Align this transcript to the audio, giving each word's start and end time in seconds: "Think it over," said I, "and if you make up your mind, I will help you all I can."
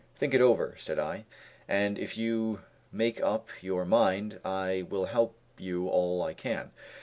"Think 0.15 0.33
it 0.33 0.41
over," 0.41 0.73
said 0.79 0.97
I, 0.97 1.25
"and 1.67 1.99
if 1.99 2.17
you 2.17 2.61
make 2.91 3.21
up 3.21 3.49
your 3.61 3.85
mind, 3.85 4.39
I 4.43 4.83
will 4.89 5.05
help 5.05 5.37
you 5.59 5.89
all 5.89 6.23
I 6.23 6.33
can." 6.33 6.71